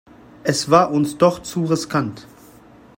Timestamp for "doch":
1.19-1.43